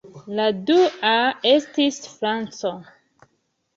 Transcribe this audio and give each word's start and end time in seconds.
La 0.37 0.45
dua 0.69 1.11
estis 1.51 1.99
franco. 2.17 2.73